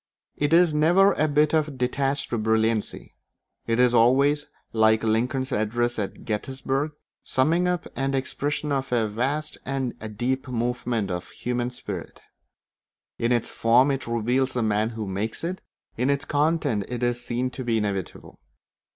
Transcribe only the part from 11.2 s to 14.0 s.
the human spirit. In its form